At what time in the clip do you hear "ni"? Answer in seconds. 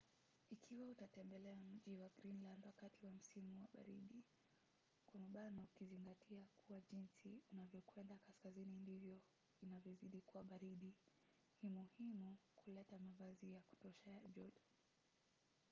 11.63-11.69